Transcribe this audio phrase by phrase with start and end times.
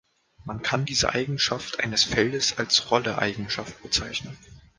[0.45, 4.35] Man kann diese Eigenschaft eines Feldes als Rolle-Eigenschaft bezeichnen.